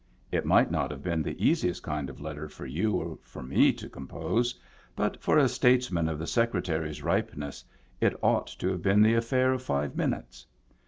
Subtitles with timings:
[0.31, 3.71] It might not have been the easiest kind of letter for you or for me
[3.73, 4.59] to compose;
[4.95, 7.63] but for a statesman of the Secre tary's ripeness
[7.99, 10.47] it ought to have been the a£Eair of five minutes.